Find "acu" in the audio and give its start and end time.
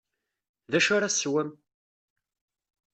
0.77-0.91